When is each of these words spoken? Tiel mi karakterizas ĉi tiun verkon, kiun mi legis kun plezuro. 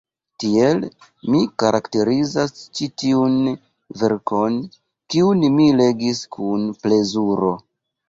Tiel 0.43 0.79
mi 1.33 1.41
karakterizas 1.63 2.57
ĉi 2.79 2.89
tiun 3.03 3.37
verkon, 4.03 4.59
kiun 5.15 5.49
mi 5.61 5.71
legis 5.85 6.27
kun 6.39 6.69
plezuro. 6.85 7.59